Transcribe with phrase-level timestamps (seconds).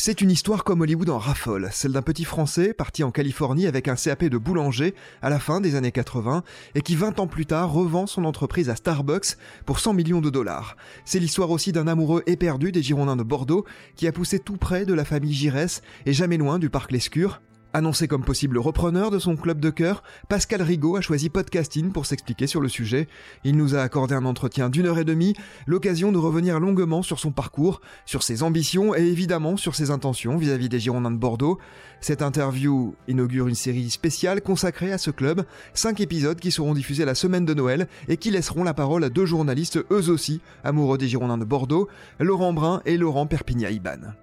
[0.00, 3.88] C'est une histoire comme Hollywood en raffole, celle d'un petit Français parti en Californie avec
[3.88, 6.44] un CAP de boulanger à la fin des années 80
[6.76, 10.30] et qui 20 ans plus tard revend son entreprise à Starbucks pour 100 millions de
[10.30, 10.76] dollars.
[11.04, 13.64] C'est l'histoire aussi d'un amoureux éperdu des Girondins de Bordeaux
[13.96, 17.40] qui a poussé tout près de la famille Giresse et jamais loin du parc Lescure,
[17.74, 22.06] Annoncé comme possible repreneur de son club de cœur, Pascal Rigaud a choisi podcasting pour
[22.06, 23.08] s'expliquer sur le sujet.
[23.44, 25.34] Il nous a accordé un entretien d'une heure et demie,
[25.66, 30.38] l'occasion de revenir longuement sur son parcours, sur ses ambitions et évidemment sur ses intentions
[30.38, 31.58] vis-à-vis des Girondins de Bordeaux.
[32.00, 35.44] Cette interview inaugure une série spéciale consacrée à ce club,
[35.74, 39.10] cinq épisodes qui seront diffusés la semaine de Noël et qui laisseront la parole à
[39.10, 44.14] deux journalistes eux aussi amoureux des Girondins de Bordeaux, Laurent Brun et Laurent Perpignan-Iban.